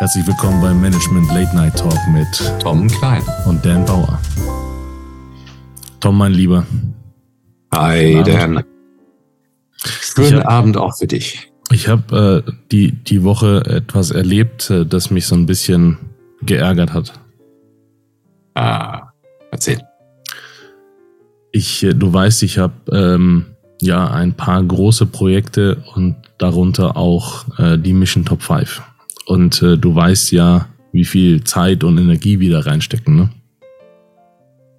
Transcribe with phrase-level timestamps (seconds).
[0.00, 2.26] Herzlich willkommen beim Management Late Night Talk mit
[2.58, 4.18] Tom Klein und Dan Bauer.
[6.00, 6.66] Tom, mein Lieber.
[7.74, 8.64] Hi, Dan.
[9.76, 11.52] Schönen hab, Abend auch für dich.
[11.70, 15.98] Ich habe äh, die, die Woche etwas erlebt, äh, das mich so ein bisschen
[16.40, 17.12] geärgert hat.
[18.54, 19.10] Ah,
[19.50, 19.82] erzähl.
[21.52, 23.44] Ich, äh, du weißt, ich habe ähm,
[23.82, 28.80] ja ein paar große Projekte und darunter auch äh, die Mission Top 5.
[29.30, 33.30] Und äh, du weißt ja, wie viel Zeit und Energie wir da reinstecken, ne?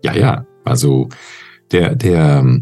[0.03, 0.45] Ja, ja.
[0.65, 1.07] Also
[1.71, 2.59] der, der,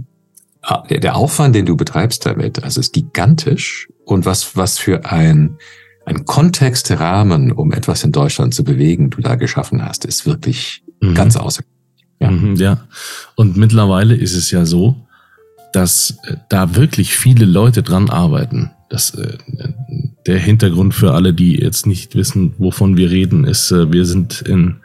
[0.62, 3.88] ah, der, der Aufwand, den du betreibst damit, also ist gigantisch.
[4.06, 5.58] Und was, was für ein,
[6.06, 11.16] ein Kontextrahmen, um etwas in Deutschland zu bewegen, du da geschaffen hast, ist wirklich mhm.
[11.16, 12.20] ganz außergewöhnlich.
[12.20, 12.30] Ja.
[12.30, 12.88] Mhm, ja.
[13.36, 14.96] Und mittlerweile ist es ja so,
[15.74, 18.70] dass äh, da wirklich viele Leute dran arbeiten.
[18.92, 19.40] Das, äh,
[20.26, 24.42] der Hintergrund für alle, die jetzt nicht wissen, wovon wir reden, ist, äh, wir sind
[24.42, 24.76] in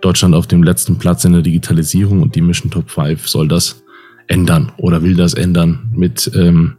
[0.00, 3.82] Deutschland auf dem letzten Platz in der Digitalisierung und die Mission Top 5 soll das
[4.26, 6.76] ändern oder will das ändern mit ähm,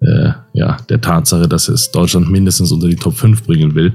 [0.00, 3.92] äh, ja, der Tatsache, dass es Deutschland mindestens unter die Top 5 bringen will.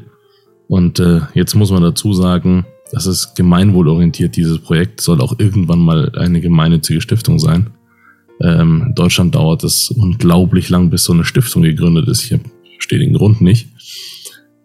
[0.67, 5.79] Und äh, jetzt muss man dazu sagen, das ist gemeinwohlorientiert, dieses Projekt soll auch irgendwann
[5.79, 7.71] mal eine gemeinnützige Stiftung sein.
[8.41, 12.23] Ähm, in Deutschland dauert es unglaublich lang, bis so eine Stiftung gegründet ist.
[12.23, 12.39] Ich
[12.87, 13.67] verstehe den Grund nicht.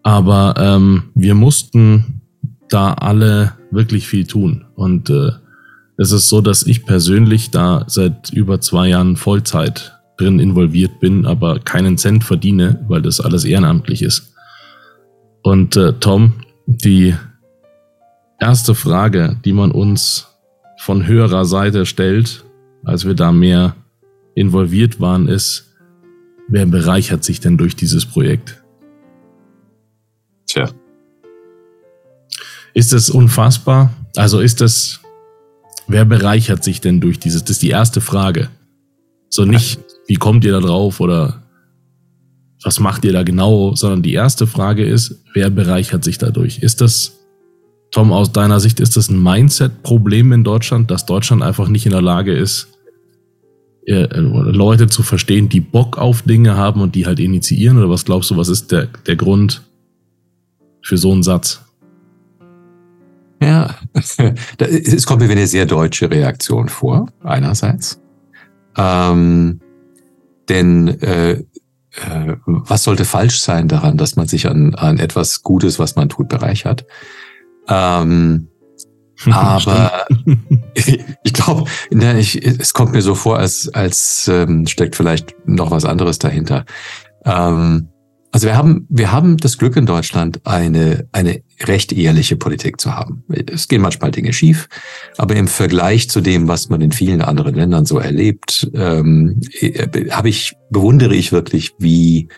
[0.05, 2.23] Aber ähm, wir mussten
[2.69, 4.65] da alle wirklich viel tun.
[4.77, 5.33] Und äh,
[5.97, 11.27] es ist so, dass ich persönlich da seit über zwei Jahren Vollzeit drin involviert bin,
[11.27, 14.33] aber keinen Cent verdiene, weil das alles ehrenamtlich ist.
[15.43, 16.35] Und äh, Tom,
[16.67, 17.17] die
[18.39, 20.29] erste Frage, die man uns
[20.79, 22.45] von höherer Seite stellt,
[22.85, 23.75] als wir da mehr
[24.37, 25.72] involviert waren, ist,
[26.53, 28.63] wer bereichert sich denn durch dieses Projekt?
[30.47, 30.69] Tja.
[32.75, 33.93] Ist es unfassbar?
[34.17, 35.01] Also ist das,
[35.89, 37.43] wer bereichert sich denn durch dieses?
[37.43, 38.51] Das ist die erste Frage.
[39.31, 41.43] So nicht, wie kommt ihr da drauf oder
[42.63, 46.59] was macht ihr da genau, sondern die erste Frage ist, wer bereichert sich dadurch?
[46.59, 47.19] Ist das
[47.93, 51.93] Tom, aus deiner Sicht ist das ein Mindset-Problem in Deutschland, dass Deutschland einfach nicht in
[51.93, 52.72] der Lage ist,
[53.87, 57.79] äh, Leute zu verstehen, die Bock auf Dinge haben und die halt initiieren?
[57.79, 59.63] Oder was glaubst du, was ist der, der Grund
[60.83, 61.61] für so einen Satz?
[63.41, 63.75] Ja,
[64.59, 68.01] es kommt mir wie eine sehr deutsche Reaktion vor, einerseits.
[68.77, 69.61] Ähm,
[70.49, 75.79] denn äh, äh, was sollte falsch sein daran, dass man sich an, an etwas Gutes,
[75.79, 76.87] was man tut, bereichert?
[77.69, 78.49] Ähm,
[79.31, 80.07] aber
[81.25, 85.85] ich glaube, ne, es kommt mir so vor, als, als ähm, steckt vielleicht noch was
[85.85, 86.65] anderes dahinter.
[87.25, 87.89] Ähm,
[88.35, 92.95] also wir haben, wir haben das Glück in Deutschland, eine, eine recht ehrliche Politik zu
[92.95, 93.25] haben.
[93.29, 94.69] Es gehen manchmal Dinge schief,
[95.19, 100.09] aber im Vergleich zu dem, was man in vielen anderen Ländern so erlebt, ähm, äh,
[100.11, 102.29] habe ich, bewundere ich wirklich, wie,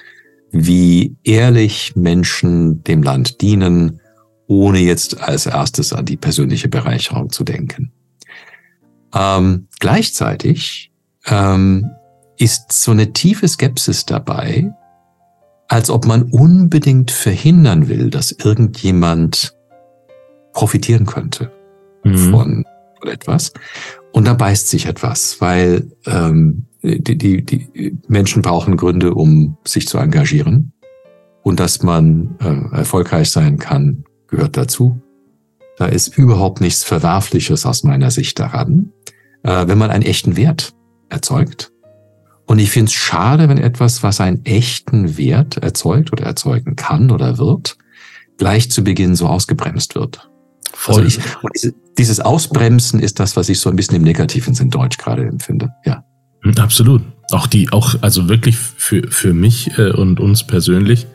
[0.51, 4.01] wie ehrlich Menschen dem Land dienen,
[4.47, 7.93] ohne jetzt als erstes an die persönliche Bereicherung zu denken.
[9.15, 10.93] Ähm, gleichzeitig
[11.27, 11.91] ähm,
[12.37, 14.73] ist so eine tiefe Skepsis dabei,
[15.69, 19.55] als ob man unbedingt verhindern will, dass irgendjemand
[20.53, 21.51] profitieren könnte
[22.05, 22.17] mhm.
[22.31, 22.65] von,
[23.01, 23.53] von etwas.
[24.13, 29.89] Und da beißt sich etwas, weil ähm, die, die, die Menschen brauchen Gründe, um sich
[29.89, 30.73] zu engagieren.
[31.43, 35.01] Und dass man äh, erfolgreich sein kann, gehört dazu.
[35.77, 38.93] Da ist überhaupt nichts Verwerfliches aus meiner Sicht daran,
[39.43, 40.73] äh, wenn man einen echten Wert
[41.09, 41.73] erzeugt.
[42.47, 47.11] Und ich finde es schade, wenn etwas, was einen echten Wert erzeugt oder erzeugen kann
[47.11, 47.79] oder wird,
[48.37, 50.29] gleich zu Beginn so ausgebremst wird.
[50.73, 51.05] Voll.
[51.05, 51.19] Also
[51.63, 55.25] ich, dieses Ausbremsen ist das, was ich so ein bisschen im negativen Sinn Deutsch gerade
[55.25, 55.73] empfinde.
[55.85, 56.05] Ja.
[56.43, 57.03] Hm, absolut.
[57.31, 61.07] Auch die, auch, also wirklich für, für mich äh, und uns persönlich,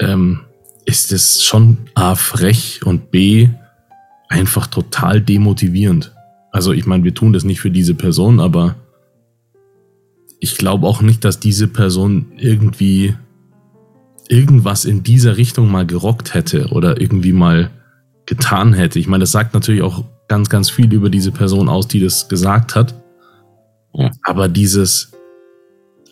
[0.00, 0.40] ähm,
[0.84, 3.48] ist es schon A frech und B
[4.28, 6.12] einfach total demotivierend.
[6.50, 8.76] Also ich meine, wir tun das nicht für diese Person, aber
[10.40, 13.14] ich glaube auch nicht, dass diese Person irgendwie
[14.28, 17.70] irgendwas in dieser Richtung mal gerockt hätte oder irgendwie mal
[18.26, 18.98] getan hätte.
[18.98, 22.28] Ich meine, das sagt natürlich auch ganz, ganz viel über diese Person aus, die das
[22.28, 22.94] gesagt hat.
[23.92, 24.10] Ja.
[24.22, 25.12] Aber dieses,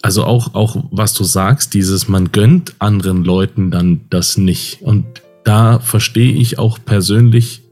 [0.02, 4.82] also auch, auch was du sagst, dieses, man gönnt anderen Leuten dann das nicht.
[4.82, 5.04] Und
[5.44, 7.62] da verstehe ich auch persönlich,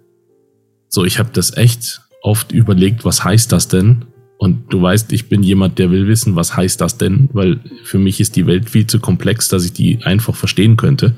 [0.88, 4.06] so, ich habe das echt oft überlegt, was heißt das denn?
[4.38, 7.28] Und du weißt, ich bin jemand, der will wissen, was heißt das denn?
[7.32, 11.14] Weil für mich ist die Welt viel zu komplex, dass ich die einfach verstehen könnte.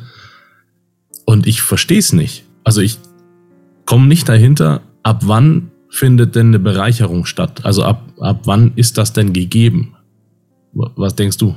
[1.24, 2.44] Und ich verstehe es nicht.
[2.64, 2.98] Also ich
[3.84, 7.64] komme nicht dahinter, ab wann findet denn eine Bereicherung statt?
[7.64, 9.94] Also ab, ab wann ist das denn gegeben?
[10.72, 11.54] Was denkst du?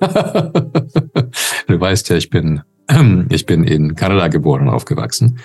[0.00, 2.62] du weißt ja, ich bin,
[3.30, 5.38] ich bin in Kanada geboren und aufgewachsen.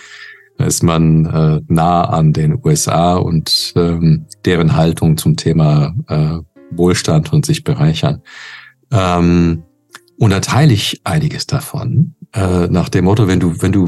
[0.58, 6.38] Da ist man äh, nah an den USA und ähm, deren Haltung zum Thema äh,
[6.72, 8.22] Wohlstand und sich bereichern.
[8.92, 9.64] Ähm,
[10.18, 13.88] und da teile ich einiges davon, äh, nach dem Motto, wenn du, wenn du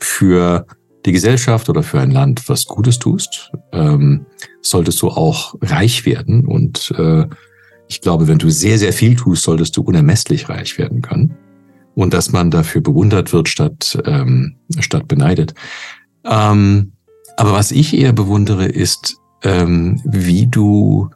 [0.00, 0.66] für
[1.04, 4.26] die Gesellschaft oder für ein Land was Gutes tust, ähm,
[4.62, 6.46] solltest du auch reich werden.
[6.46, 7.26] Und äh,
[7.88, 11.36] ich glaube, wenn du sehr, sehr viel tust, solltest du unermesslich reich werden können.
[11.94, 15.54] Und dass man dafür bewundert wird statt, ähm, statt beneidet.
[16.24, 16.92] Ähm,
[17.36, 21.10] aber was ich eher bewundere, ist, ähm, wie du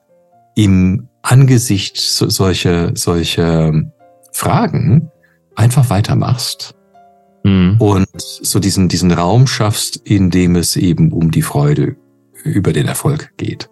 [0.55, 3.73] im Angesicht solcher, solcher
[4.33, 5.11] Fragen
[5.55, 6.75] einfach weitermachst
[7.45, 7.77] mhm.
[7.79, 11.97] und so diesen, diesen Raum schaffst, in dem es eben um die Freude
[12.45, 13.69] über den Erfolg geht.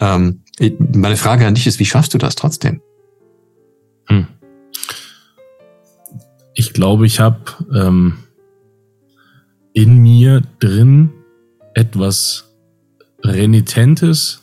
[0.00, 0.42] Ähm,
[0.78, 2.80] meine Frage an dich ist, wie schaffst du das trotzdem?
[4.06, 4.26] Hm.
[6.54, 7.40] Ich glaube, ich habe
[7.74, 8.18] ähm,
[9.72, 11.10] in mir drin
[11.74, 12.56] etwas
[13.22, 14.42] Renitentes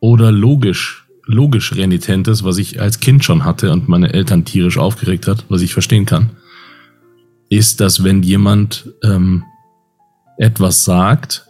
[0.00, 5.26] oder logisch, logisch Renitentes, was ich als Kind schon hatte und meine Eltern tierisch aufgeregt
[5.26, 6.30] hat, was ich verstehen kann
[7.50, 9.44] ist, dass wenn jemand ähm,
[10.38, 11.46] etwas sagt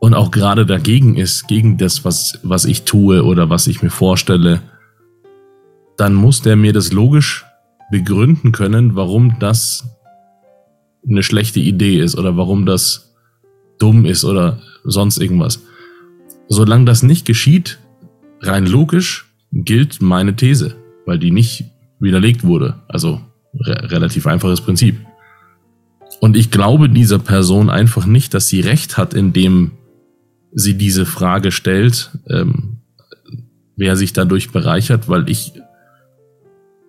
[0.00, 3.90] und auch gerade dagegen ist, gegen das, was, was ich tue oder was ich mir
[3.90, 4.62] vorstelle,
[5.96, 7.44] dann muss der mir das logisch
[7.90, 9.88] begründen können, warum das
[11.06, 13.14] eine schlechte Idee ist oder warum das
[13.78, 15.62] dumm ist oder sonst irgendwas.
[16.48, 17.78] Solange das nicht geschieht,
[18.40, 21.64] rein logisch, gilt meine These, weil die nicht
[21.98, 22.80] widerlegt wurde.
[22.88, 23.20] Also
[23.52, 24.96] Re relativ einfaches Prinzip.
[26.20, 29.72] Und ich glaube dieser Person einfach nicht, dass sie recht hat, indem
[30.52, 32.78] sie diese Frage stellt, ähm,
[33.76, 35.52] wer sich dadurch bereichert, weil ich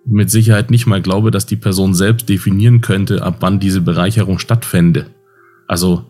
[0.04, 4.38] mit Sicherheit nicht mal glaube, dass die Person selbst definieren könnte, ab wann diese Bereicherung
[4.38, 5.06] stattfände.
[5.68, 6.04] Also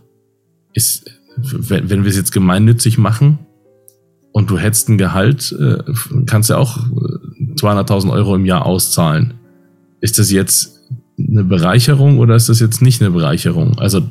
[0.72, 3.38] ist, wenn, wir es jetzt gemeinnützig machen
[4.32, 5.78] und du hättest ein Gehalt, äh,
[6.26, 9.34] kannst du auch 200.000 äh, Euro im Jahr auszahlen
[10.02, 10.80] ist das jetzt
[11.16, 13.78] eine Bereicherung oder ist das jetzt nicht eine Bereicherung?
[13.78, 14.02] Also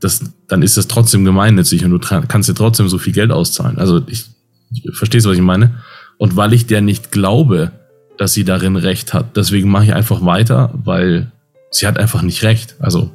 [0.00, 3.78] das, dann ist das trotzdem gemeinnützig und du kannst dir trotzdem so viel Geld auszahlen.
[3.78, 4.26] Also ich,
[4.70, 5.82] ich verstehst was ich meine?
[6.18, 7.72] Und weil ich der nicht glaube,
[8.16, 11.32] dass sie darin recht hat, deswegen mache ich einfach weiter, weil
[11.70, 12.76] sie hat einfach nicht recht.
[12.80, 13.10] Also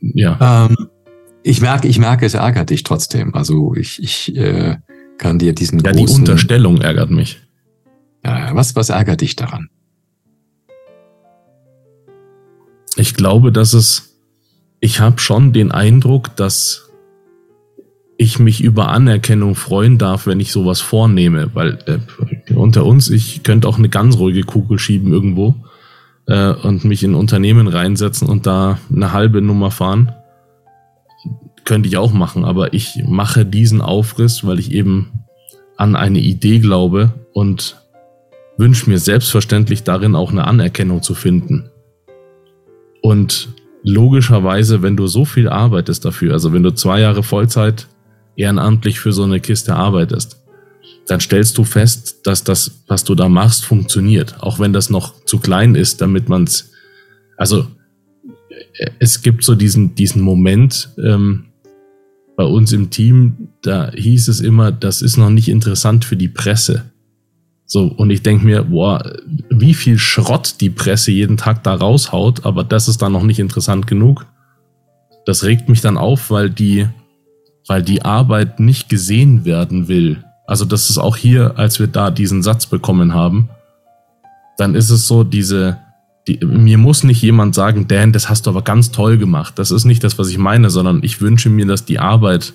[0.00, 0.66] ja.
[0.66, 0.88] Ähm,
[1.42, 3.34] ich merke, ich merke, es ärgert dich trotzdem.
[3.34, 4.76] Also ich, ich äh,
[5.18, 6.06] kann dir diesen ja, großen...
[6.06, 7.40] Ja, die Unterstellung ärgert mich.
[8.24, 9.68] Ja, was, was ärgert dich daran?
[12.96, 14.13] Ich glaube, dass es,
[14.84, 16.90] ich habe schon den Eindruck, dass
[18.18, 23.42] ich mich über Anerkennung freuen darf, wenn ich sowas vornehme, weil äh, unter uns, ich
[23.42, 25.54] könnte auch eine ganz ruhige Kugel schieben irgendwo
[26.26, 30.12] äh, und mich in Unternehmen reinsetzen und da eine halbe Nummer fahren.
[31.64, 35.24] Könnte ich auch machen, aber ich mache diesen Aufriss, weil ich eben
[35.78, 37.80] an eine Idee glaube und
[38.58, 41.70] wünsche mir selbstverständlich darin auch eine Anerkennung zu finden.
[43.00, 43.48] Und
[43.84, 47.86] logischerweise, wenn du so viel arbeitest dafür, also wenn du zwei Jahre Vollzeit
[48.34, 50.42] ehrenamtlich für so eine Kiste arbeitest,
[51.06, 54.40] dann stellst du fest, dass das, was du da machst, funktioniert.
[54.40, 56.72] Auch wenn das noch zu klein ist, damit man es.
[57.36, 57.66] Also
[58.98, 61.46] es gibt so diesen, diesen Moment ähm,
[62.36, 66.28] bei uns im Team, da hieß es immer, das ist noch nicht interessant für die
[66.28, 66.90] Presse.
[67.74, 69.02] So, und ich denke mir, boah,
[69.50, 73.40] wie viel Schrott die Presse jeden Tag da raushaut, aber das ist dann noch nicht
[73.40, 74.26] interessant genug.
[75.26, 76.86] Das regt mich dann auf, weil die,
[77.66, 80.22] weil die Arbeit nicht gesehen werden will.
[80.46, 83.48] Also das ist auch hier, als wir da diesen Satz bekommen haben,
[84.56, 85.78] dann ist es so, diese,
[86.28, 89.58] die, mir muss nicht jemand sagen, Dan, das hast du aber ganz toll gemacht.
[89.58, 92.52] Das ist nicht das, was ich meine, sondern ich wünsche mir, dass die Arbeit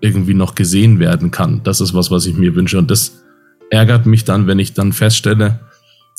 [0.00, 1.60] irgendwie noch gesehen werden kann.
[1.62, 2.76] Das ist was, was ich mir wünsche.
[2.76, 3.22] Und das,
[3.70, 5.60] ärgert mich dann, wenn ich dann feststelle,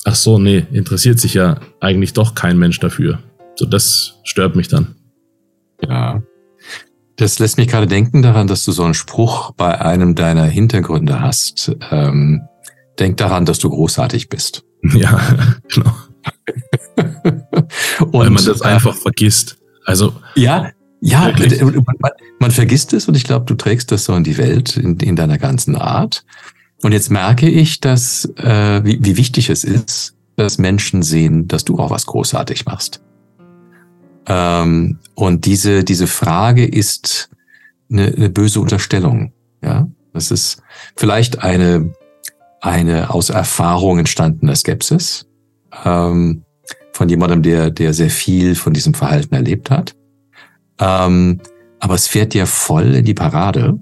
[0.04, 3.20] ach so, nee, interessiert sich ja eigentlich doch kein Mensch dafür.
[3.56, 4.96] So, das stört mich dann.
[5.88, 6.22] Ja.
[7.16, 11.20] Das lässt mich gerade denken daran, dass du so einen Spruch bei einem deiner Hintergründe
[11.20, 11.76] hast.
[11.90, 12.48] Ähm,
[13.00, 14.64] denk daran, dass du großartig bist.
[14.94, 15.20] Ja,
[15.74, 15.92] genau.
[18.00, 19.58] Und Weil man das äh, einfach vergisst.
[19.86, 20.14] Also.
[20.36, 20.70] Ja,
[21.02, 24.78] ja, man, man, vergisst es und ich glaube, du trägst das so in die Welt,
[24.78, 26.24] in, in deiner ganzen Art.
[26.84, 31.66] Und jetzt merke ich, dass äh, wie, wie wichtig es ist, dass Menschen sehen, dass
[31.66, 33.02] du auch was großartig machst.
[34.28, 37.30] Ähm, und diese, diese Frage ist
[37.90, 39.34] eine, eine böse Unterstellung.
[39.64, 40.62] Ja, das ist
[40.96, 41.94] vielleicht eine,
[42.62, 45.28] eine aus Erfahrung entstandene Skepsis
[45.86, 46.44] ähm,
[46.94, 49.96] von jemandem, der, der sehr viel von diesem Verhalten erlebt hat.
[50.80, 51.40] Ähm,
[51.80, 53.80] aber es fährt dir voll in die Parade,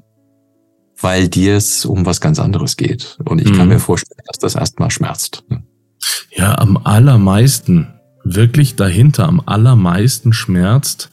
[1.00, 3.18] weil dir es um was ganz anderes geht.
[3.26, 3.58] Und ich mhm.
[3.58, 5.44] kann mir vorstellen, dass das erstmal schmerzt.
[6.36, 7.88] Ja, am allermeisten,
[8.24, 11.10] wirklich dahinter, am allermeisten schmerzt,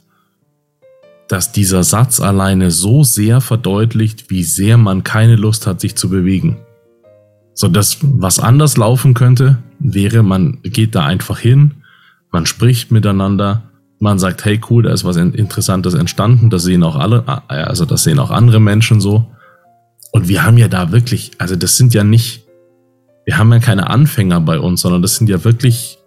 [1.29, 6.11] dass dieser Satz alleine so sehr verdeutlicht, wie sehr man keine Lust hat, sich zu
[6.11, 6.59] bewegen.
[7.55, 11.75] So, das, was anders laufen könnte, wäre, man geht da einfach hin,
[12.31, 13.62] man spricht miteinander,
[13.99, 18.03] man sagt, hey cool, da ist was Interessantes entstanden, das sehen auch alle, also das
[18.03, 19.32] sehen auch andere Menschen so.
[20.12, 22.47] Und wir haben ja da wirklich, also das sind ja nicht,
[23.25, 25.99] wir haben ja keine Anfänger bei uns, sondern das sind ja wirklich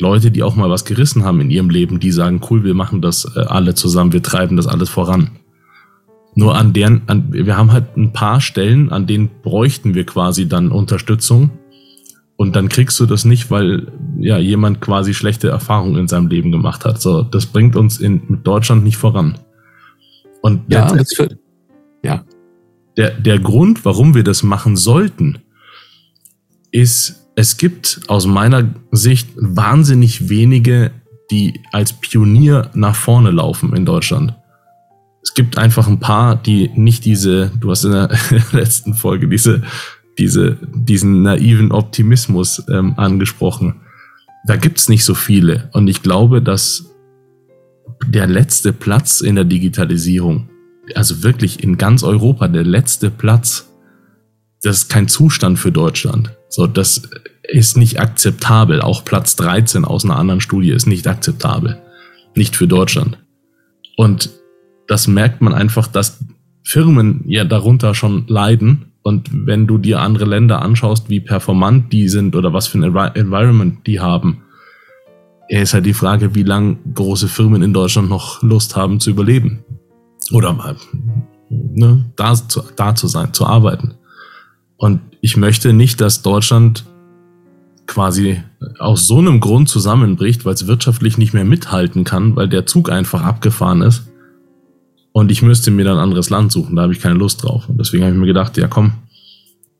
[0.00, 3.02] Leute, die auch mal was gerissen haben in ihrem Leben, die sagen, cool, wir machen
[3.02, 5.32] das äh, alle zusammen, wir treiben das alles voran.
[6.36, 10.48] Nur an deren, an, wir haben halt ein paar Stellen, an denen bräuchten wir quasi
[10.48, 11.50] dann Unterstützung.
[12.36, 16.50] Und dann kriegst du das nicht, weil ja jemand quasi schlechte Erfahrungen in seinem Leben
[16.50, 17.00] gemacht hat.
[17.00, 19.38] So, das bringt uns in Deutschland nicht voran.
[20.42, 21.16] Und ja, das.
[22.96, 25.38] Der, der Grund, warum wir das machen sollten,
[26.70, 30.92] ist es gibt aus meiner Sicht wahnsinnig wenige,
[31.30, 34.34] die als Pionier nach vorne laufen in Deutschland.
[35.22, 38.10] Es gibt einfach ein paar, die nicht diese, du hast in der
[38.52, 39.62] letzten Folge diese,
[40.18, 43.80] diese, diesen naiven Optimismus ähm, angesprochen.
[44.46, 45.70] Da gibt's nicht so viele.
[45.72, 46.94] Und ich glaube, dass
[48.06, 50.50] der letzte Platz in der Digitalisierung,
[50.94, 53.70] also wirklich in ganz Europa, der letzte Platz,
[54.62, 56.32] das ist kein Zustand für Deutschland.
[56.48, 57.02] So, das
[57.42, 58.80] ist nicht akzeptabel.
[58.80, 61.82] Auch Platz 13 aus einer anderen Studie ist nicht akzeptabel.
[62.34, 63.18] Nicht für Deutschland.
[63.96, 64.30] Und
[64.86, 66.18] das merkt man einfach, dass
[66.62, 68.92] Firmen ja darunter schon leiden.
[69.02, 72.84] Und wenn du dir andere Länder anschaust, wie performant die sind oder was für ein
[73.14, 74.42] Environment die haben,
[75.48, 79.63] ist halt die Frage, wie lange große Firmen in Deutschland noch Lust haben zu überleben.
[80.32, 80.76] Oder mal
[81.50, 83.94] ne, da, zu, da zu sein, zu arbeiten.
[84.76, 86.84] Und ich möchte nicht, dass Deutschland
[87.86, 88.42] quasi
[88.78, 92.90] aus so einem Grund zusammenbricht, weil es wirtschaftlich nicht mehr mithalten kann, weil der Zug
[92.90, 94.08] einfach abgefahren ist.
[95.12, 97.68] Und ich müsste mir dann ein anderes Land suchen, da habe ich keine Lust drauf.
[97.68, 98.94] Und deswegen habe ich mir gedacht, ja komm,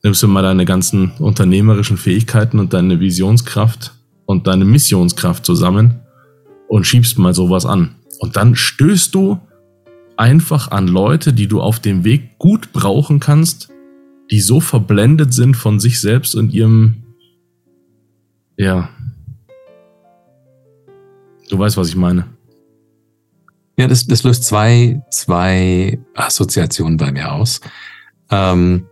[0.02, 3.92] nimmst du mal deine ganzen unternehmerischen Fähigkeiten und deine Visionskraft
[4.26, 6.00] und deine Missionskraft zusammen
[6.68, 7.96] und schiebst mal sowas an.
[8.20, 9.40] Und dann stößt du
[10.16, 13.70] einfach an Leute, die du auf dem Weg gut brauchen kannst,
[14.30, 17.02] die so verblendet sind von sich selbst und ihrem,
[18.56, 18.88] ja.
[21.50, 22.26] Du weißt, was ich meine.
[23.76, 27.60] Ja, das, das löst zwei, zwei Assoziationen bei mir aus.
[28.30, 28.86] Ähm,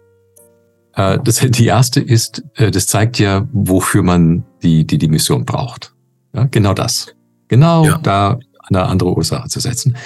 [0.94, 5.44] äh, das, die erste ist, äh, das zeigt ja, wofür man die, die, die Mission
[5.44, 5.94] braucht.
[6.34, 7.14] Ja, genau das.
[7.48, 7.98] Genau ja.
[7.98, 8.38] da
[8.68, 9.96] eine andere Ursache zu setzen.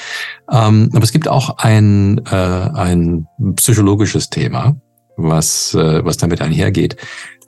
[0.51, 4.77] Ähm, aber es gibt auch ein, äh, ein psychologisches Thema,
[5.17, 6.97] was, äh, was damit einhergeht.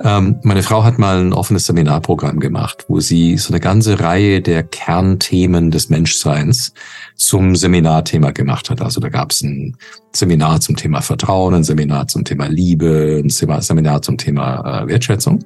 [0.01, 4.41] Ähm, meine Frau hat mal ein offenes Seminarprogramm gemacht, wo sie so eine ganze Reihe
[4.41, 6.73] der Kernthemen des Menschseins
[7.17, 8.81] zum Seminarthema gemacht hat.
[8.81, 9.77] Also da gab es ein
[10.13, 15.45] Seminar zum Thema Vertrauen, ein Seminar zum Thema Liebe, ein Seminar zum Thema äh, Wertschätzung.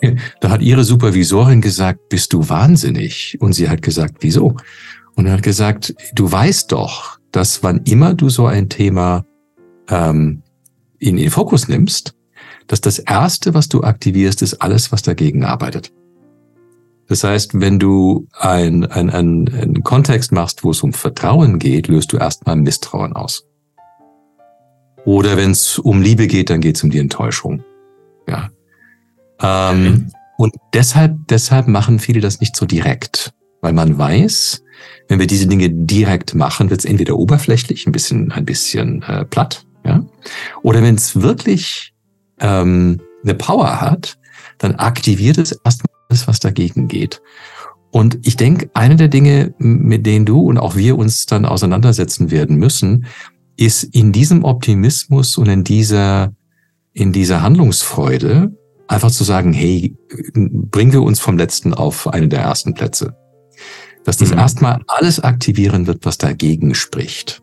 [0.40, 3.38] Da hat ihre Supervisorin gesagt, bist du wahnsinnig?
[3.40, 4.56] Und sie hat gesagt, wieso?
[5.14, 9.24] Und er hat gesagt, du weißt doch, dass wann immer du so ein Thema
[9.88, 10.42] ähm,
[10.98, 12.14] in den Fokus nimmst,
[12.66, 15.92] dass das Erste, was du aktivierst, ist alles, was dagegen arbeitet.
[17.06, 21.88] Das heißt, wenn du ein, ein, ein, einen Kontext machst, wo es um Vertrauen geht,
[21.88, 23.46] löst du erstmal Misstrauen aus.
[25.04, 27.62] Oder wenn es um Liebe geht, dann geht es um die Enttäuschung.
[28.26, 28.50] Ja.
[29.44, 34.62] Ähm, und deshalb, deshalb machen viele das nicht so direkt, weil man weiß,
[35.08, 39.24] wenn wir diese Dinge direkt machen, wird es entweder oberflächlich, ein bisschen, ein bisschen äh,
[39.24, 40.04] platt, ja?
[40.62, 41.92] Oder wenn es wirklich
[42.40, 44.18] ähm, eine Power hat,
[44.58, 47.20] dann aktiviert es erstmal alles, was dagegen geht.
[47.90, 52.30] Und ich denke, eine der Dinge, mit denen du und auch wir uns dann auseinandersetzen
[52.30, 53.06] werden müssen,
[53.56, 56.32] ist in diesem Optimismus und in dieser,
[56.92, 58.52] in dieser Handlungsfreude
[58.88, 59.96] einfach zu sagen, hey,
[60.34, 63.16] bringen wir uns vom letzten auf einen der ersten Plätze.
[64.04, 64.38] Dass das mhm.
[64.38, 67.42] erstmal alles aktivieren wird, was dagegen spricht.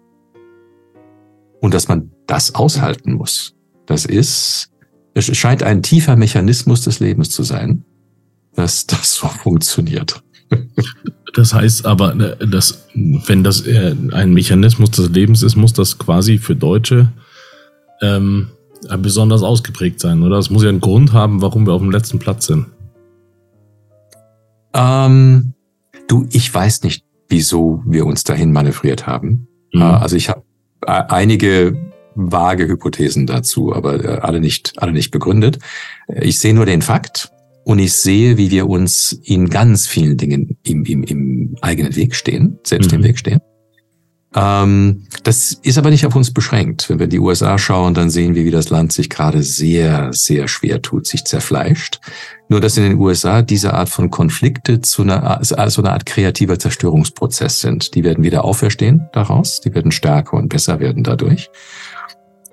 [1.59, 3.55] Und dass man das aushalten muss.
[3.85, 4.69] Das ist,
[5.13, 7.83] es scheint ein tiefer Mechanismus des Lebens zu sein,
[8.55, 10.23] dass das so funktioniert.
[11.33, 15.97] Das heißt aber, äh, dass, wenn das äh, ein Mechanismus des Lebens ist, muss das
[15.97, 17.11] quasi für Deutsche
[18.01, 18.49] ähm,
[18.97, 20.37] besonders ausgeprägt sein, oder?
[20.37, 22.67] Es muss ja einen Grund haben, warum wir auf dem letzten Platz sind.
[24.73, 25.53] Ähm,
[26.07, 29.47] du, ich weiß nicht, wieso wir uns dahin manövriert haben.
[29.73, 29.81] Mhm.
[29.81, 30.43] Äh, also ich habe
[30.83, 31.77] einige
[32.15, 35.59] vage Hypothesen dazu, aber alle nicht, alle nicht begründet.
[36.07, 37.31] Ich sehe nur den Fakt
[37.63, 42.15] und ich sehe, wie wir uns in ganz vielen Dingen im, im, im eigenen Weg
[42.15, 42.97] stehen, selbst mhm.
[42.97, 43.39] im Weg stehen.
[44.33, 46.89] Ähm, das ist aber nicht auf uns beschränkt.
[46.89, 50.13] Wenn wir in die USA schauen, dann sehen wir, wie das Land sich gerade sehr,
[50.13, 51.99] sehr schwer tut, sich zerfleischt.
[52.47, 56.59] Nur, dass in den USA diese Art von Konflikte zu einer, also eine Art kreativer
[56.59, 57.93] Zerstörungsprozess sind.
[57.95, 61.49] Die werden wieder auferstehen daraus, die werden stärker und besser werden dadurch.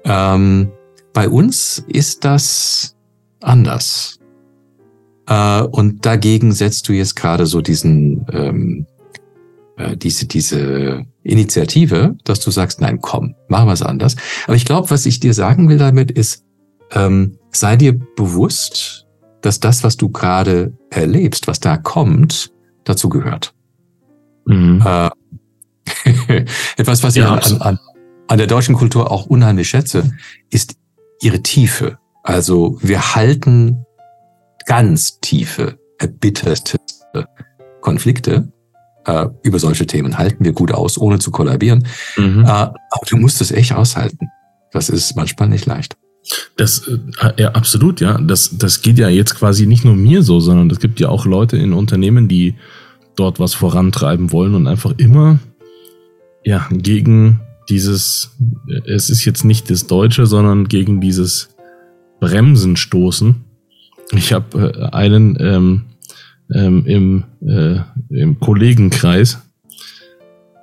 [0.05, 0.73] Ähm,
[1.13, 2.97] bei uns ist das
[3.41, 4.19] anders.
[5.29, 8.87] Äh, und dagegen setzt du jetzt gerade so diesen, ähm,
[9.77, 14.17] äh, diese, diese Initiative, dass du sagst, nein, komm, machen wir es anders.
[14.47, 16.45] Aber ich glaube, was ich dir sagen will damit ist,
[16.93, 19.07] ähm, sei dir bewusst,
[19.43, 22.53] dass das, was du gerade erlebst, was da kommt,
[22.85, 23.55] dazu gehört.
[24.47, 24.83] Mhm.
[24.85, 25.11] Äh,
[26.77, 27.79] etwas, was ja, ich an, an,
[28.29, 30.11] an der deutschen Kultur auch unheimlich schätze,
[30.51, 30.77] ist
[31.21, 31.99] ihre Tiefe.
[32.23, 33.85] Also wir halten
[34.67, 36.79] ganz tiefe, erbitterte
[37.81, 38.53] Konflikte
[39.09, 41.87] äh, über solche Themen halten wir gut aus, ohne zu kollabieren.
[42.17, 42.45] Mhm.
[42.45, 44.29] Äh, aber du musst es echt aushalten.
[44.71, 45.97] Das ist manchmal nicht leicht.
[46.57, 48.19] Das, äh, ja, absolut, ja.
[48.19, 51.25] Das, das geht ja jetzt quasi nicht nur mir so, sondern es gibt ja auch
[51.25, 52.55] Leute in Unternehmen, die
[53.17, 55.39] dort was vorantreiben wollen und einfach immer,
[56.45, 58.37] ja, gegen dieses,
[58.85, 61.49] es ist jetzt nicht das Deutsche, sondern gegen dieses
[62.21, 63.45] Bremsen stoßen.
[64.13, 65.85] Ich habe einen ähm,
[66.55, 69.43] ähm, im, äh, im Kollegenkreis.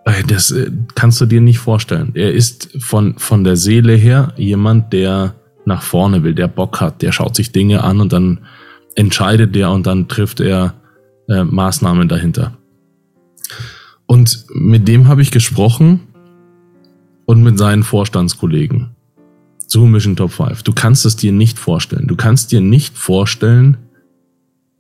[0.06, 2.12] Äh, das äh, kannst du dir nicht vorstellen.
[2.14, 7.02] Er ist von, von der Seele her jemand, der nach vorne will, der Bock hat,
[7.02, 8.40] der schaut sich Dinge an und dann
[8.96, 10.76] entscheidet der und dann trifft er
[11.28, 12.58] äh, Maßnahmen dahinter.
[14.06, 16.02] Und mit dem habe ich gesprochen
[17.26, 18.92] und mit seinen Vorstandskollegen
[19.68, 20.62] zu Mission Top 5.
[20.62, 22.08] Du kannst es dir nicht vorstellen.
[22.08, 23.78] Du kannst dir nicht vorstellen,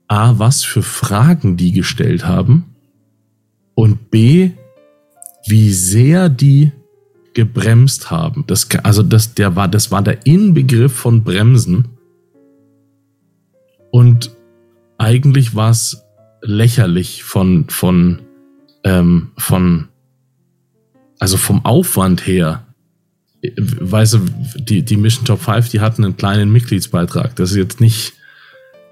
[0.07, 2.75] A, was für Fragen die gestellt haben
[3.73, 4.51] und B,
[5.47, 6.71] wie sehr die
[7.33, 8.45] gebremst haben.
[8.47, 11.89] Das, also das, der war, das war der Inbegriff von Bremsen.
[13.91, 14.35] Und
[14.97, 16.01] eigentlich war es
[16.41, 18.21] lächerlich von, von,
[18.83, 19.89] ähm, von,
[21.19, 22.65] also vom Aufwand her.
[23.57, 24.19] Weißt du,
[24.55, 27.35] die, die Mission Top 5, die hatten einen kleinen Mitgliedsbeitrag.
[27.35, 28.14] Das ist jetzt nicht,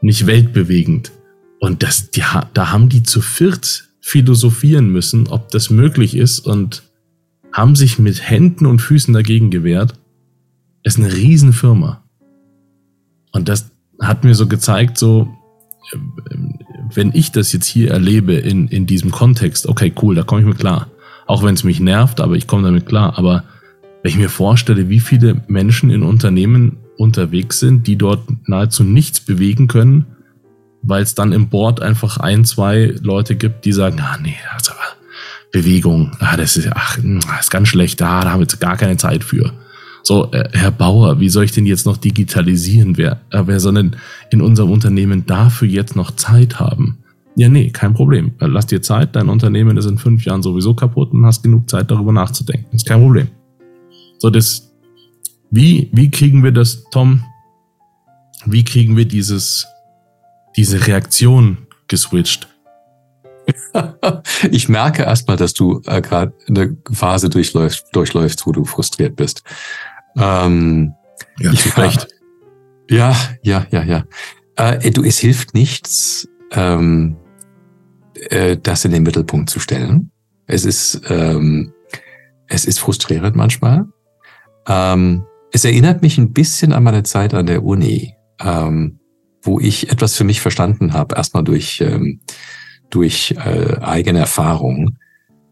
[0.03, 1.11] nicht weltbewegend.
[1.59, 6.83] Und das, die, da haben die zu viert philosophieren müssen, ob das möglich ist und
[7.53, 9.93] haben sich mit Händen und Füßen dagegen gewehrt.
[10.83, 12.03] Es ist eine Riesenfirma.
[13.31, 15.29] Und das hat mir so gezeigt, so,
[16.93, 20.47] wenn ich das jetzt hier erlebe in, in diesem Kontext, okay, cool, da komme ich
[20.47, 20.91] mit klar.
[21.25, 23.17] Auch wenn es mich nervt, aber ich komme damit klar.
[23.17, 23.45] Aber
[24.01, 29.19] wenn ich mir vorstelle, wie viele Menschen in Unternehmen unterwegs sind, die dort nahezu nichts
[29.19, 30.05] bewegen können,
[30.81, 34.73] weil es dann im Board einfach ein, zwei Leute gibt, die sagen, ah nee, also
[35.51, 38.75] Bewegung, ah, das ist, ach, das ist ganz schlecht, ah, da haben wir jetzt gar
[38.75, 39.53] keine Zeit für.
[40.01, 42.97] So, äh, Herr Bauer, wie soll ich denn jetzt noch digitalisieren?
[42.97, 43.95] Wer, äh, wer soll denn
[44.31, 46.97] in unserem Unternehmen dafür jetzt noch Zeit haben?
[47.35, 48.33] Ja, nee, kein Problem.
[48.39, 51.69] Äh, lass dir Zeit, dein Unternehmen ist in fünf Jahren sowieso kaputt und hast genug
[51.69, 52.75] Zeit, darüber nachzudenken.
[52.75, 53.27] Ist kein Problem.
[54.17, 54.72] So, das,
[55.53, 57.23] wie, wie kriegen wir das, Tom?
[58.47, 59.67] Wie kriegen wir dieses,
[60.57, 62.47] diese Reaktion geswitcht?
[64.49, 69.43] ich merke erstmal, dass du äh, gerade eine Phase durchläufst, durchläufst, wo du frustriert bist.
[70.17, 70.95] Ähm,
[71.37, 72.07] ja, zu Recht.
[72.89, 74.05] Ja, ja, ja, ja.
[74.55, 77.15] Äh, du, es hilft nichts, ähm,
[78.15, 80.09] äh, das in den Mittelpunkt zu stellen.
[80.47, 81.73] Es ist, ähm,
[82.47, 83.85] es ist frustrierend manchmal.
[84.67, 88.99] Ähm, es erinnert mich ein bisschen an meine Zeit an der Uni, ähm,
[89.43, 92.21] wo ich etwas für mich verstanden habe, erstmal durch, ähm,
[92.89, 94.97] durch äh, eigene Erfahrung,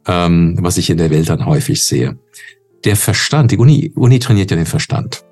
[0.07, 2.17] ähm, was ich in der Welt dann häufig sehe.
[2.83, 5.23] Der Verstand, die Uni, Uni trainiert ja den Verstand.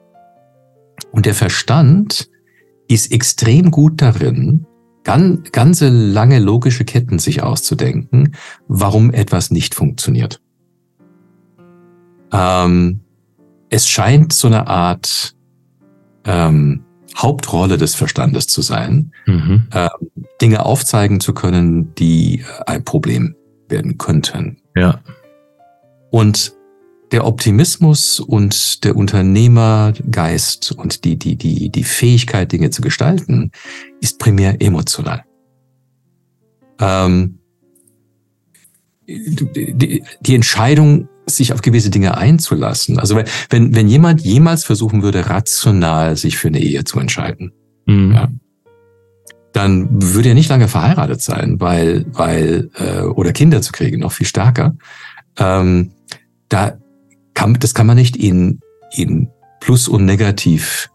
[1.12, 2.30] Und der Verstand
[2.88, 4.68] ist extrem gut darin,
[5.04, 8.36] ganz, ganze lange logische Ketten sich auszudenken,
[8.68, 10.42] warum etwas nicht funktioniert.
[12.32, 13.00] Ähm,
[13.70, 15.36] es scheint so eine Art
[16.26, 16.84] ähm,
[17.18, 19.68] Hauptrolle des Verstandes zu sein, mhm.
[19.72, 19.90] äh,
[20.42, 23.36] Dinge aufzeigen zu können, die ein Problem
[23.68, 24.58] werden könnten.
[24.76, 25.02] Ja.
[26.12, 26.54] Und
[27.12, 33.52] der Optimismus und der Unternehmergeist und die, die, die, die Fähigkeit, Dinge zu gestalten,
[34.00, 35.24] ist primär emotional.
[36.80, 37.40] Ähm,
[39.08, 43.00] die, die Entscheidung, sich auf gewisse Dinge einzulassen.
[43.00, 47.54] Also wenn, wenn, wenn jemand jemals versuchen würde, rational sich für eine Ehe zu entscheiden,
[47.86, 48.14] mhm.
[48.14, 48.30] ja,
[49.54, 54.12] dann würde er nicht lange verheiratet sein, weil, weil, äh, oder Kinder zu kriegen, noch
[54.12, 54.76] viel stärker.
[55.38, 55.92] Ähm,
[56.50, 56.78] da
[57.34, 58.60] kann, das kann man nicht in,
[58.92, 60.90] in Plus- und Negativ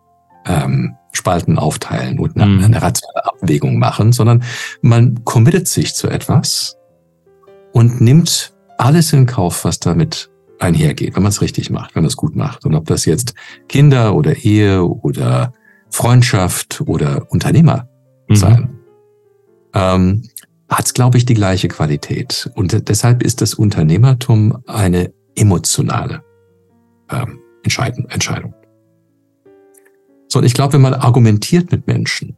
[0.47, 2.64] ähm, Spalten aufteilen und eine, mhm.
[2.64, 4.42] eine rationale Abwägung machen, sondern
[4.83, 6.77] man committet sich zu etwas
[7.73, 12.09] und nimmt alles in Kauf, was damit einhergeht, wenn man es richtig macht, wenn man
[12.09, 12.65] es gut macht.
[12.65, 13.35] Und ob das jetzt
[13.69, 15.53] Kinder oder Ehe oder
[15.91, 17.89] Freundschaft oder Unternehmer
[18.29, 18.37] mhm.
[18.37, 18.79] sein,
[19.75, 20.23] ähm,
[20.69, 22.51] hat es, glaube ich, die gleiche Qualität.
[22.55, 26.23] Und deshalb ist das Unternehmertum eine emotionale
[27.11, 28.55] ähm, Entscheidung.
[30.29, 32.37] So, und ich glaube, wenn man argumentiert mit Menschen,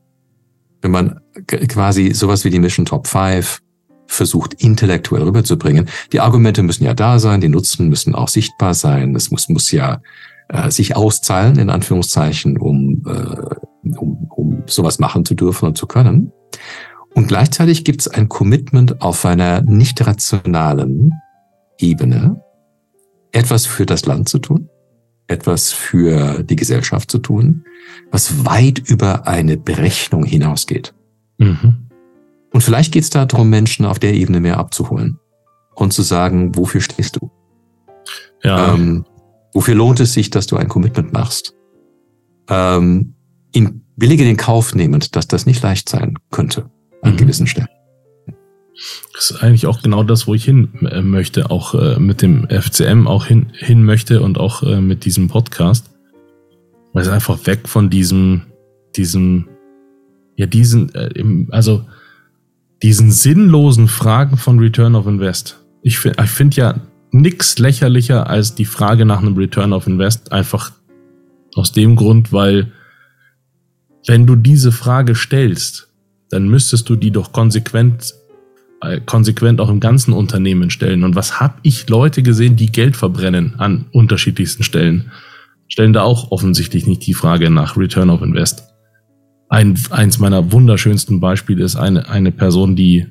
[0.83, 3.63] wenn man quasi sowas wie die Mission Top 5
[4.07, 9.15] versucht, intellektuell rüberzubringen, die Argumente müssen ja da sein, die Nutzen müssen auch sichtbar sein,
[9.15, 10.01] es muss, muss ja
[10.49, 15.87] äh, sich auszahlen, in Anführungszeichen, um, äh, um, um sowas machen zu dürfen und zu
[15.87, 16.33] können.
[17.15, 21.13] Und gleichzeitig gibt es ein Commitment auf einer nicht rationalen
[21.79, 22.43] Ebene,
[23.33, 24.69] etwas für das Land zu tun,
[25.27, 27.65] etwas für die Gesellschaft zu tun,
[28.11, 30.95] was weit über eine Berechnung hinausgeht.
[31.39, 31.86] Mhm.
[32.53, 35.19] Und vielleicht geht es darum, Menschen auf der Ebene mehr abzuholen
[35.75, 37.31] und zu sagen, wofür stehst du?
[38.43, 38.75] Ja.
[38.75, 39.05] Ähm,
[39.53, 41.55] wofür lohnt es sich, dass du ein Commitment machst?
[42.49, 43.15] Ähm,
[43.53, 46.71] in billige den Kauf nehmend, dass das nicht leicht sein könnte
[47.03, 47.17] an mhm.
[47.17, 47.69] gewissen Stellen.
[49.15, 52.47] Das ist eigentlich auch genau das, wo ich hin äh, möchte, auch äh, mit dem
[52.49, 55.91] FCM auch hin, hin möchte und auch äh, mit diesem Podcast.
[56.93, 58.43] Weil es einfach weg von diesem,
[58.97, 59.49] diesem,
[60.37, 61.85] ja, diesen, also
[62.83, 65.65] diesen sinnlosen Fragen von Return of Invest.
[65.83, 70.33] Ich finde ich find ja nichts lächerlicher als die Frage nach einem Return of Invest,
[70.33, 70.73] einfach
[71.55, 72.73] aus dem Grund, weil
[74.07, 75.89] wenn du diese Frage stellst,
[76.31, 78.15] dann müsstest du die doch konsequent
[78.83, 81.03] äh, konsequent auch im ganzen Unternehmen stellen.
[81.03, 85.11] Und was habe ich Leute gesehen, die Geld verbrennen an unterschiedlichsten Stellen?
[85.69, 88.65] Stellen da auch offensichtlich nicht die Frage nach Return of Invest.
[89.49, 93.07] Ein, eins meiner wunderschönsten Beispiele ist eine, eine Person, die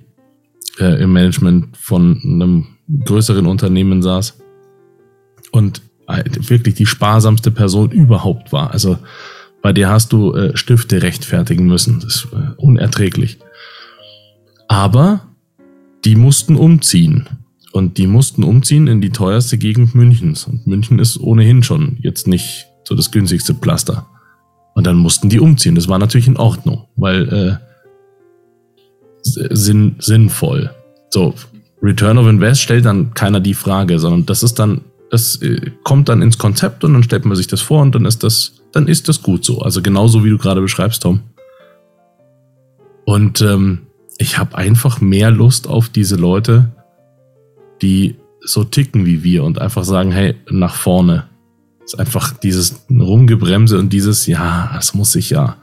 [0.80, 2.68] äh, im Management von einem
[3.06, 4.38] größeren Unternehmen saß
[5.52, 8.72] und äh, wirklich die sparsamste Person überhaupt war.
[8.72, 8.98] Also
[9.62, 12.00] bei der hast du äh, Stifte rechtfertigen müssen.
[12.02, 13.40] Das ist äh, unerträglich.
[14.68, 15.26] Aber
[16.04, 17.28] die mussten umziehen.
[17.72, 20.46] Und die mussten umziehen in die teuerste Gegend Münchens.
[20.46, 24.08] Und München ist ohnehin schon jetzt nicht so das günstigste Pflaster.
[24.76, 25.76] Und dann mussten die umziehen.
[25.76, 27.58] Das war natürlich in Ordnung, weil äh,
[29.24, 30.70] sinn, sinnvoll.
[31.10, 31.34] So,
[31.82, 36.10] Return of Invest stellt dann keiner die Frage, sondern das ist dann, das äh, kommt
[36.10, 38.88] dann ins Konzept und dann stellt man sich das vor und dann ist das, dann
[38.88, 39.62] ist das gut so.
[39.62, 41.22] Also genauso wie du gerade beschreibst, Tom.
[43.06, 46.72] Und ähm, ich habe einfach mehr Lust auf diese Leute,
[47.82, 51.26] die so ticken wie wir und einfach sagen, hey, nach vorne.
[51.86, 55.58] Ist einfach dieses Rumgebremse und dieses, ja, das muss ich ja,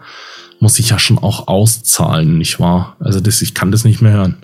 [0.60, 2.96] muss ich ja schon auch auszahlen, nicht wahr?
[3.00, 4.36] Also das, ich kann das nicht mehr hören.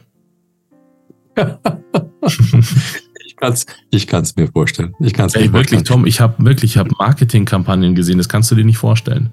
[3.24, 4.94] ich kann's, ich kann's mir vorstellen.
[4.98, 8.18] Ich kann's Ey, mir wirklich, Tom, ich habe wirklich, ich habe Marketingkampagnen gesehen.
[8.18, 9.30] Das kannst du dir nicht vorstellen.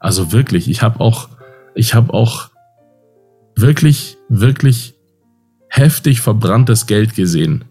[0.00, 1.28] Also wirklich, ich habe auch,
[1.76, 2.50] ich habe auch
[3.56, 4.94] wirklich, wirklich
[5.68, 7.64] heftig verbranntes Geld gesehen.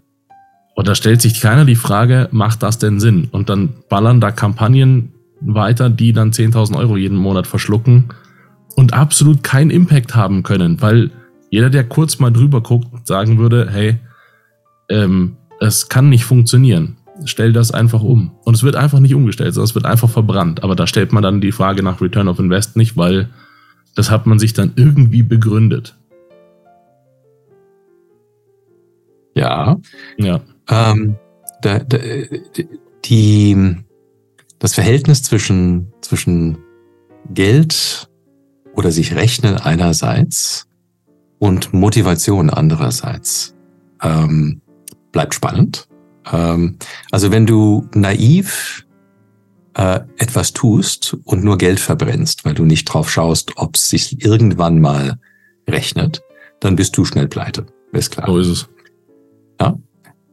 [0.76, 3.30] Und da stellt sich keiner die Frage, macht das denn Sinn?
[3.32, 8.10] Und dann ballern da Kampagnen weiter, die dann 10.000 Euro jeden Monat verschlucken
[8.76, 11.12] und absolut keinen Impact haben können, weil
[11.50, 13.98] jeder, der kurz mal drüber guckt, sagen würde, hey,
[14.90, 16.98] ähm, es kann nicht funktionieren.
[17.24, 18.32] Stell das einfach um.
[18.44, 20.64] Und es wird einfach nicht umgestellt, sondern es wird einfach verbrannt.
[20.64, 23.30] Aber da stellt man dann die Frage nach Return of Invest nicht, weil
[23.96, 25.96] das hat man sich dann irgendwie begründet.
[29.34, 29.78] Ja.
[30.18, 30.42] Ja.
[30.70, 31.16] Ähm,
[31.62, 31.98] da, da,
[33.06, 33.76] die,
[34.60, 36.58] das Verhältnis zwischen, zwischen
[37.34, 38.10] Geld
[38.76, 40.68] oder sich rechnen einerseits
[41.40, 43.56] und Motivation andererseits
[44.02, 44.62] ähm,
[45.12, 45.88] bleibt spannend.
[46.32, 46.78] Ähm,
[47.12, 48.86] also wenn du naiv
[49.76, 54.24] äh, etwas tust und nur Geld verbrennst, weil du nicht drauf schaust, ob es sich
[54.24, 55.20] irgendwann mal
[55.68, 56.22] rechnet,
[56.60, 57.66] dann bist du schnell pleite.
[57.92, 58.28] Ist klar.
[58.28, 58.70] So ist es.
[59.60, 59.78] Ja.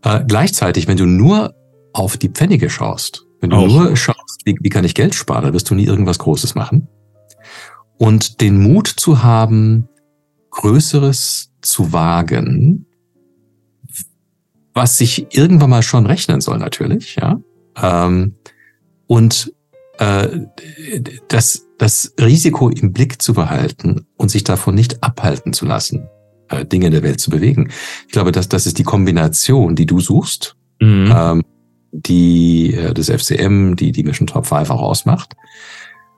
[0.02, 1.54] Äh, gleichzeitig, wenn du nur
[1.92, 3.68] auf die Pfennige schaust, wenn du Auch.
[3.68, 6.88] nur schaust, wie, wie kann ich Geld sparen, wirst du nie irgendwas Großes machen.
[7.98, 9.88] Und den Mut zu haben,
[10.50, 12.86] Größeres zu wagen,
[14.74, 17.40] was sich irgendwann mal schon rechnen soll, natürlich, ja.
[17.80, 18.36] Ähm,
[19.06, 19.52] und
[19.98, 20.40] äh,
[21.28, 26.08] das, das Risiko im Blick zu behalten und sich davon nicht abhalten zu lassen,
[26.52, 27.70] äh, Dinge in der Welt zu bewegen.
[28.06, 31.12] Ich glaube, dass das ist die Kombination, die du suchst, Mhm.
[31.14, 31.42] ähm,
[31.92, 35.34] die äh, das FCM, die die Mission Top 5 auch ausmacht.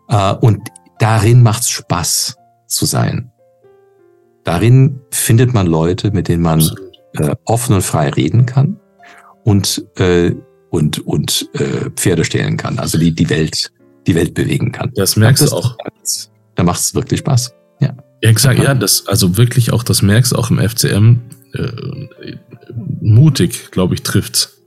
[0.08, 0.60] Äh, und
[0.98, 3.30] darin macht's Spaß zu sein.
[4.44, 6.60] Darin findet man Leute, mit denen man
[7.14, 8.80] äh, offen und frei reden kann
[9.44, 10.32] und äh,
[10.70, 13.70] und und äh, Pferde stehlen kann, also die die Welt
[14.06, 14.92] die Welt bewegen kann.
[14.94, 15.76] Das merkst das, du auch.
[16.54, 17.54] Da macht es wirklich Spaß.
[18.24, 21.16] Ja, exakt, ja, das, also wirklich auch, das merkst du auch im FCM,
[21.52, 21.68] äh,
[23.02, 24.62] mutig, glaube ich, trifft's.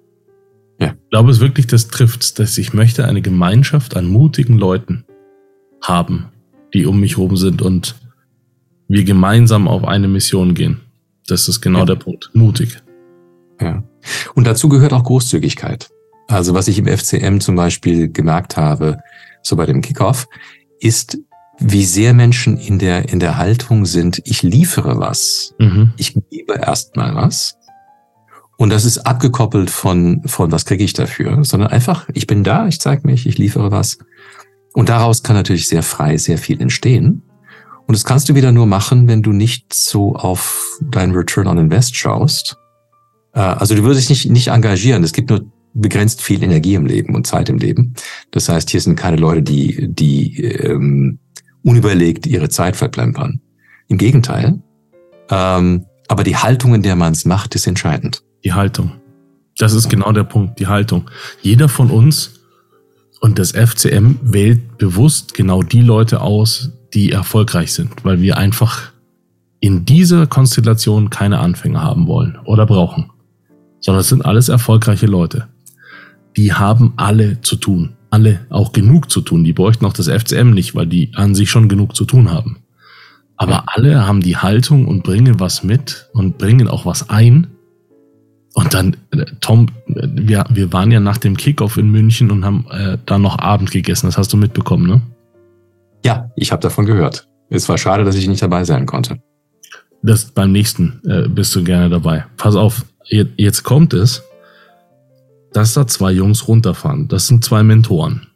[0.79, 0.89] Ja.
[0.89, 5.05] Ich glaube es wirklich, das trifft's, dass ich möchte eine Gemeinschaft an mutigen Leuten
[5.81, 6.27] haben,
[6.75, 7.95] die um mich herum sind und
[8.87, 10.81] wir gemeinsam auf eine Mission gehen.
[11.25, 11.85] Das ist genau Ja.
[11.85, 12.29] der Punkt.
[12.33, 12.77] Mutig.
[13.59, 13.83] Ja.
[14.35, 15.89] Und dazu gehört auch Großzügigkeit.
[16.27, 18.99] Also was ich im FCM zum Beispiel gemerkt habe,
[19.41, 20.27] so bei dem Kickoff,
[20.79, 21.17] ist,
[21.59, 25.53] wie sehr Menschen in der, in der Haltung sind, ich liefere was.
[25.59, 25.93] Mhm.
[25.97, 27.57] Ich gebe erstmal was.
[28.57, 32.67] Und das ist abgekoppelt von, von was kriege ich dafür, sondern einfach, ich bin da,
[32.67, 33.97] ich zeige mich, ich liefere was.
[34.73, 37.23] Und daraus kann natürlich sehr frei sehr viel entstehen.
[37.85, 41.57] Und das kannst du wieder nur machen, wenn du nicht so auf dein Return on
[41.57, 42.57] Invest schaust.
[43.33, 45.03] Äh, Also du würdest dich nicht, nicht engagieren.
[45.03, 47.93] Es gibt nur begrenzt viel Energie im Leben und Zeit im Leben.
[48.31, 51.19] Das heißt, hier sind keine Leute, die, die ähm,
[51.63, 53.41] unüberlegt ihre Zeit verplempern.
[53.87, 54.59] Im Gegenteil.
[55.29, 58.23] Ähm, aber die Haltung, in der man es macht, ist entscheidend.
[58.43, 58.93] Die Haltung.
[59.57, 61.09] Das ist genau der Punkt, die Haltung.
[61.41, 62.37] Jeder von uns
[63.19, 68.91] und das FCM wählt bewusst genau die Leute aus, die erfolgreich sind, weil wir einfach
[69.59, 73.09] in dieser Konstellation keine Anfänger haben wollen oder brauchen,
[73.79, 75.47] sondern es sind alles erfolgreiche Leute.
[76.37, 79.43] Die haben alle zu tun, alle auch genug zu tun.
[79.43, 82.57] Die bräuchten auch das FCM nicht, weil die an sich schon genug zu tun haben.
[83.35, 87.47] Aber alle haben die Haltung und bringen was mit und bringen auch was ein,
[88.57, 92.43] und dann, äh, Tom, äh, wir, wir waren ja nach dem Kickoff in München und
[92.43, 94.07] haben äh, da noch Abend gegessen.
[94.07, 95.01] Das hast du mitbekommen, ne?
[96.03, 97.27] Ja, ich habe davon gehört.
[97.51, 99.21] Es war schade, dass ich nicht dabei sein konnte.
[100.01, 102.25] Das beim nächsten äh, bist du gerne dabei.
[102.37, 104.23] Pass auf, jetzt, jetzt kommt es,
[105.53, 107.07] dass da zwei Jungs runterfahren.
[107.07, 108.27] Das sind zwei Mentoren.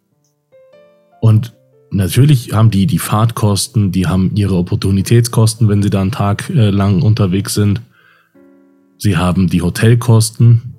[1.19, 1.53] Und
[1.91, 6.69] natürlich haben die die Fahrtkosten, die haben ihre Opportunitätskosten, wenn sie da einen Tag äh,
[6.69, 7.81] lang unterwegs sind.
[8.97, 10.75] Sie haben die Hotelkosten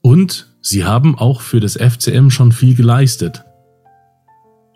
[0.00, 3.44] und sie haben auch für das FCM schon viel geleistet.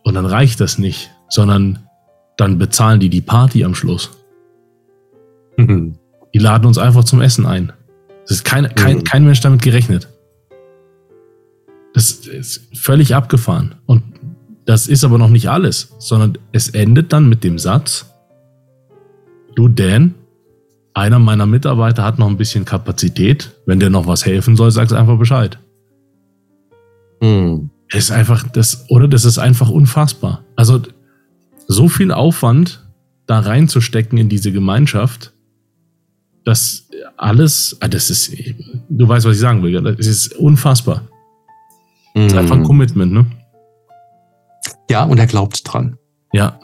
[0.04, 1.80] Und dann reicht das nicht, sondern
[2.36, 4.10] dann bezahlen die die Party am Schluss.
[6.34, 7.72] Die laden uns einfach zum Essen ein.
[8.22, 9.04] Das ist kein, kein, Mhm.
[9.04, 10.08] kein Mensch damit gerechnet.
[11.96, 13.74] Das ist völlig abgefahren.
[13.86, 14.02] Und
[14.66, 18.12] das ist aber noch nicht alles, sondern es endet dann mit dem Satz,
[19.54, 20.14] du Dan,
[20.92, 23.50] einer meiner Mitarbeiter hat noch ein bisschen Kapazität.
[23.64, 25.58] Wenn der noch was helfen soll, sag's einfach Bescheid.
[27.22, 27.70] Hm.
[27.90, 30.44] Das ist einfach, das, oder das ist einfach unfassbar.
[30.54, 30.82] Also,
[31.66, 32.86] so viel Aufwand
[33.24, 35.32] da reinzustecken in diese Gemeinschaft,
[36.44, 38.32] das alles, ah, das ist,
[38.90, 41.08] du weißt, was ich sagen will, das ist unfassbar.
[42.16, 42.64] Das ist einfach ein.
[42.64, 43.26] Commitment, ne?
[44.90, 45.98] Ja, und er glaubt dran.
[46.32, 46.58] Ja,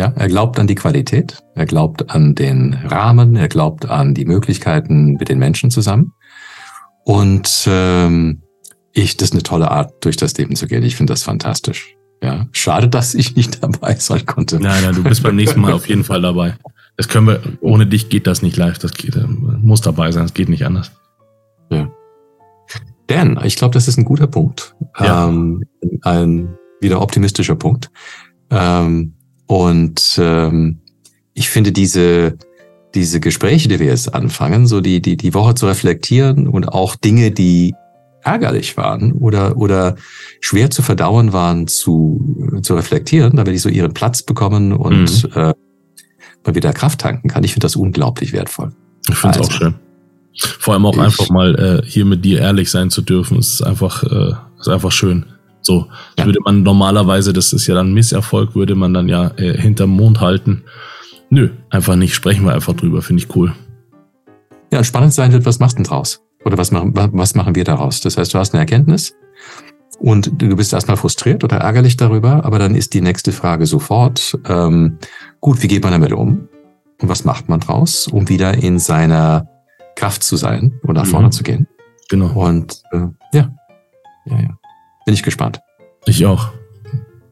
[0.00, 4.24] Ja, er glaubt an die Qualität, er glaubt an den Rahmen, er glaubt an die
[4.24, 6.12] Möglichkeiten mit den Menschen zusammen.
[7.04, 8.42] Und ähm,
[8.92, 10.82] ich, das ist eine tolle Art, durch das Leben zu gehen.
[10.82, 11.94] Ich finde das fantastisch.
[12.22, 14.58] Ja, schade, dass ich nicht dabei sein konnte.
[14.58, 16.56] nein, nein, du bist beim nächsten Mal auf jeden Fall dabei.
[16.96, 20.24] Das können wir, ohne dich geht das nicht live, das geht, äh, muss dabei sein,
[20.24, 20.90] es geht nicht anders.
[23.06, 24.74] Dan, ich glaube, das ist ein guter Punkt.
[24.98, 25.28] Ja.
[25.28, 25.64] Ähm,
[26.02, 27.90] ein wieder optimistischer Punkt.
[28.50, 29.14] Ähm,
[29.46, 30.78] und ähm,
[31.34, 32.36] ich finde diese,
[32.94, 36.96] diese Gespräche, die wir jetzt anfangen, so die, die, die Woche zu reflektieren und auch
[36.96, 37.74] Dinge, die
[38.22, 39.96] ärgerlich waren oder, oder
[40.40, 45.52] schwer zu verdauen waren, zu, zu reflektieren, damit die so ihren Platz bekommen und äh,
[46.44, 47.44] mal wieder Kraft tanken kann.
[47.44, 48.72] Ich finde das unglaublich wertvoll.
[49.08, 49.74] Ich finde es Also, auch schön.
[50.36, 53.62] Vor allem auch ich- einfach mal äh, hier mit dir ehrlich sein zu dürfen, ist
[53.62, 55.26] einfach, äh, ist einfach schön.
[55.60, 55.86] So,
[56.18, 56.26] ja.
[56.26, 60.20] würde man normalerweise, das ist ja dann Misserfolg, würde man dann ja äh, hinterm Mond
[60.20, 60.64] halten.
[61.30, 63.54] Nö, einfach nicht, sprechen wir einfach drüber, finde ich cool.
[64.72, 66.20] Ja, spannend sein wird, was machst du denn draus?
[66.44, 68.00] Oder was machen, was machen wir daraus?
[68.00, 69.14] Das heißt, du hast eine Erkenntnis
[69.98, 74.38] und du bist erstmal frustriert oder ärgerlich darüber, aber dann ist die nächste Frage sofort,
[74.46, 74.98] ähm,
[75.40, 76.48] gut, wie geht man damit um?
[77.00, 79.46] Und was macht man draus, um wieder in seiner
[79.96, 81.32] Kraft zu sein und nach vorne mhm.
[81.32, 81.66] zu gehen?
[82.08, 82.32] Genau.
[82.34, 83.50] Und äh, ja,
[84.26, 84.58] ja, ja.
[85.04, 85.60] Bin ich gespannt.
[86.06, 86.50] Ich auch.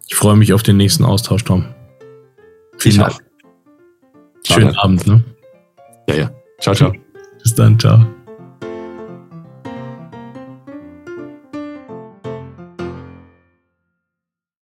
[0.09, 1.65] Ich freue mich auf den nächsten Austausch, Tom.
[2.79, 3.19] Vielen Dank.
[4.47, 5.25] Schönen Abend, ne?
[6.09, 6.31] Ja, ja.
[6.61, 6.93] Ciao, ciao.
[7.43, 8.05] Bis dann, ciao.